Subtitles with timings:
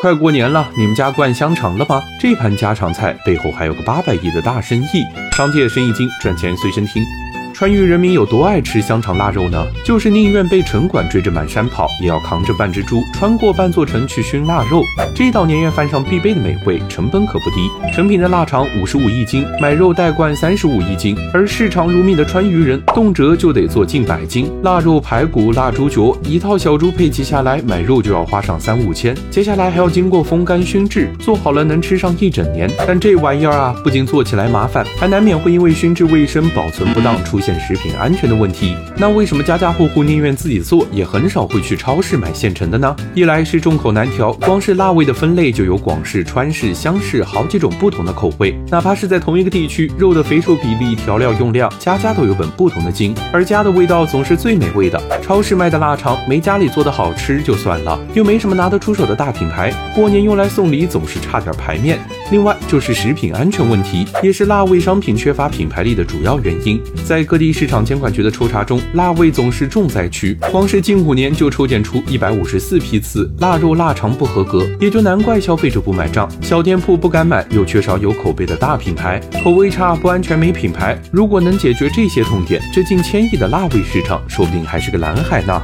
[0.00, 2.00] 快过年了，你们家灌香肠了吗？
[2.20, 5.04] 这盘家常菜背后还有个八百亿的大生意。
[5.36, 7.02] 商界生意经，赚钱随身听。
[7.58, 9.66] 川渝人民有多爱吃香肠腊肉呢？
[9.84, 14.80] 就是宁愿被城管追着满山跑，也要扛着半只猪穿过半座城去熏腊肉。
[15.12, 17.68] 这道年夜饭上必备的美味，成本可不低。
[17.92, 21.16] 成品的腊肠五十五一斤，买肉带罐三十五一斤。
[21.34, 29.12] 而视肠如命的川渝人，动辄就得做近百斤腊肉、排骨、腊猪脚，一套小猪配齐下来，买肉就要花上三五千。
[29.32, 32.70] 接下来还要经过风干熏制，做好了能吃上一整年。
[32.86, 37.47] 但这玩意儿啊，不仅做起来麻烦，还难免会因为熏制卫生、保存不当出现。
[37.60, 42.96] 食品安全的问题，那为什么家家户户宁愿自己做，也很少会去超市买现成的呢？
[43.14, 55.00] 一来是众口难调，光是辣味的分类就有广式、川式、湘式好几种不同的口味，哪怕是在同一个地区，肉的肥瘦比例、调料用量，家家都有本不同的经，而家的味道总是最美味的。
[55.22, 61.98] 超市卖的腊肠没家里做的好吃就算了，又没什么拿得出手的大品牌，过年用来送礼总是差点牌面。
[62.30, 66.78] 另外就是食品安全问题，也是辣味商品缺乏品牌力的主要原因。
[67.04, 70.36] 在各地市场监管局的抽查中，辣味总是重灾区。
[70.52, 81.00] 光是近五年就抽检出一百五十四批次腊肉腊肠不合格，也就难怪消费者不买账，小店铺不敢买，又缺少有口碑的大品牌，口味差、不安全、没品牌。
[81.10, 85.62] 如果能解决这些痛点，这近千亿的辣味市场说不定还是个蓝海呢。